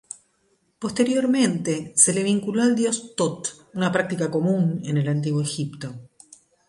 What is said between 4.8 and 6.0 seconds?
en el Antiguo Egipto–.